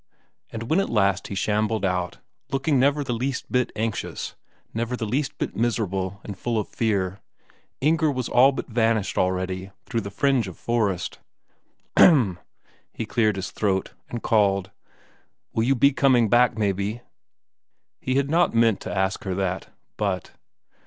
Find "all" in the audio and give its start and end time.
8.27-8.51